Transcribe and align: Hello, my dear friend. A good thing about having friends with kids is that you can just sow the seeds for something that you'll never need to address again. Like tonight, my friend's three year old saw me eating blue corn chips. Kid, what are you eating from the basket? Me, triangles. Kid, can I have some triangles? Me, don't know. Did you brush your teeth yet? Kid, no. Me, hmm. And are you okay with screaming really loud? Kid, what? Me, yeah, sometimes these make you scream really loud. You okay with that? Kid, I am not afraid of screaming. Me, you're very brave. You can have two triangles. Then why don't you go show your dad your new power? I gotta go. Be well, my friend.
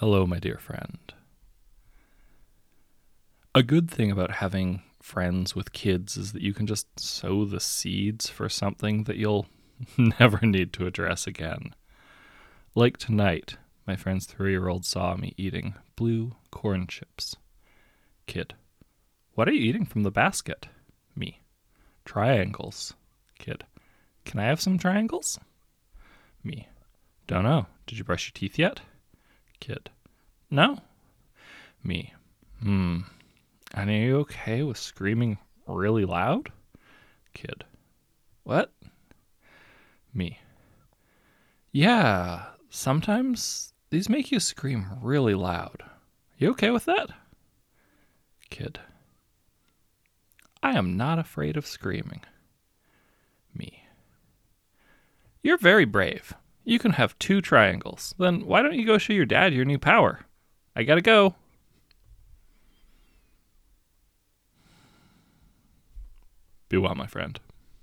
Hello, 0.00 0.28
my 0.28 0.38
dear 0.38 0.58
friend. 0.58 1.12
A 3.52 3.64
good 3.64 3.90
thing 3.90 4.12
about 4.12 4.30
having 4.30 4.82
friends 5.02 5.56
with 5.56 5.72
kids 5.72 6.16
is 6.16 6.30
that 6.30 6.40
you 6.40 6.54
can 6.54 6.68
just 6.68 7.00
sow 7.00 7.44
the 7.44 7.58
seeds 7.58 8.28
for 8.28 8.48
something 8.48 9.02
that 9.04 9.16
you'll 9.16 9.48
never 10.20 10.46
need 10.46 10.72
to 10.74 10.86
address 10.86 11.26
again. 11.26 11.74
Like 12.76 12.96
tonight, 12.96 13.56
my 13.88 13.96
friend's 13.96 14.24
three 14.24 14.52
year 14.52 14.68
old 14.68 14.84
saw 14.84 15.16
me 15.16 15.34
eating 15.36 15.74
blue 15.96 16.36
corn 16.52 16.86
chips. 16.86 17.34
Kid, 18.28 18.54
what 19.34 19.48
are 19.48 19.52
you 19.52 19.68
eating 19.68 19.84
from 19.84 20.04
the 20.04 20.12
basket? 20.12 20.68
Me, 21.16 21.40
triangles. 22.04 22.94
Kid, 23.40 23.64
can 24.24 24.38
I 24.38 24.44
have 24.44 24.60
some 24.60 24.78
triangles? 24.78 25.40
Me, 26.44 26.68
don't 27.26 27.42
know. 27.42 27.66
Did 27.88 27.98
you 27.98 28.04
brush 28.04 28.28
your 28.28 28.38
teeth 28.38 28.60
yet? 28.60 28.80
Kid, 29.60 29.90
no. 30.50 30.78
Me, 31.82 32.12
hmm. 32.62 33.00
And 33.74 33.90
are 33.90 33.92
you 33.92 34.18
okay 34.20 34.62
with 34.62 34.78
screaming 34.78 35.38
really 35.66 36.04
loud? 36.04 36.50
Kid, 37.34 37.64
what? 38.44 38.72
Me, 40.14 40.38
yeah, 41.72 42.46
sometimes 42.70 43.72
these 43.90 44.08
make 44.08 44.32
you 44.32 44.40
scream 44.40 44.86
really 45.02 45.34
loud. 45.34 45.82
You 46.38 46.50
okay 46.50 46.70
with 46.70 46.86
that? 46.86 47.10
Kid, 48.50 48.80
I 50.62 50.76
am 50.78 50.96
not 50.96 51.18
afraid 51.18 51.56
of 51.56 51.66
screaming. 51.66 52.22
Me, 53.54 53.84
you're 55.42 55.58
very 55.58 55.84
brave. 55.84 56.32
You 56.68 56.78
can 56.78 56.92
have 56.92 57.18
two 57.18 57.40
triangles. 57.40 58.14
Then 58.18 58.44
why 58.44 58.60
don't 58.60 58.74
you 58.74 58.84
go 58.84 58.98
show 58.98 59.14
your 59.14 59.24
dad 59.24 59.54
your 59.54 59.64
new 59.64 59.78
power? 59.78 60.26
I 60.76 60.82
gotta 60.82 61.00
go. 61.00 61.34
Be 66.68 66.76
well, 66.76 66.94
my 66.94 67.06
friend. 67.06 67.40